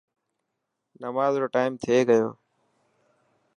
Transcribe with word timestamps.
نماز 1.03 1.33
رو 1.41 1.47
ٽائيم 1.55 1.71
ٿي 1.83 1.97
گيو. 2.09 2.27